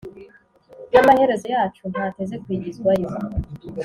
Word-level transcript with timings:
n’amaherezo 0.91 1.47
yacu 1.55 1.81
ntateze 1.91 2.35
kwigizwayo, 2.43 3.07